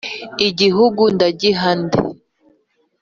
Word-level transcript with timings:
Igihugu 0.47 1.03
ndagiha 1.15 1.69
nde? 1.81 1.99